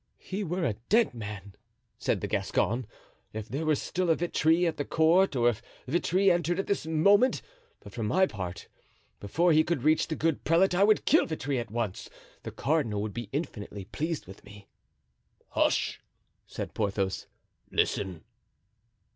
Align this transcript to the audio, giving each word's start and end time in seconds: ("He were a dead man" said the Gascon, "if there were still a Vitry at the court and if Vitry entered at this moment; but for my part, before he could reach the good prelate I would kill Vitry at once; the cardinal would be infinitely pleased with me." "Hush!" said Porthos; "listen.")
("He 0.17 0.43
were 0.43 0.65
a 0.65 0.73
dead 0.89 1.13
man" 1.13 1.53
said 1.99 2.21
the 2.21 2.27
Gascon, 2.27 2.87
"if 3.33 3.47
there 3.47 3.67
were 3.67 3.75
still 3.75 4.09
a 4.09 4.15
Vitry 4.15 4.65
at 4.65 4.77
the 4.77 4.83
court 4.83 5.35
and 5.35 5.45
if 5.45 5.61
Vitry 5.85 6.31
entered 6.31 6.57
at 6.57 6.65
this 6.65 6.87
moment; 6.87 7.43
but 7.81 7.93
for 7.93 8.01
my 8.01 8.25
part, 8.25 8.67
before 9.19 9.51
he 9.53 9.63
could 9.63 9.83
reach 9.83 10.07
the 10.07 10.15
good 10.15 10.43
prelate 10.43 10.73
I 10.73 10.83
would 10.83 11.05
kill 11.05 11.27
Vitry 11.27 11.59
at 11.59 11.69
once; 11.69 12.09
the 12.41 12.49
cardinal 12.49 13.03
would 13.03 13.13
be 13.13 13.29
infinitely 13.31 13.85
pleased 13.85 14.25
with 14.25 14.43
me." 14.43 14.67
"Hush!" 15.49 16.01
said 16.47 16.73
Porthos; 16.73 17.27
"listen.") 17.69 18.23